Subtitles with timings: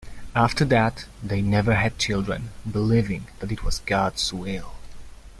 [0.35, 4.73] After that, they never had children, believing that it was God's will.